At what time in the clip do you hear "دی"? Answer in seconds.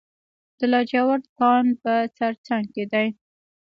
2.93-3.07